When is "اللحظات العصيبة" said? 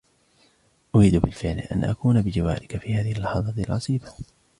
3.11-4.11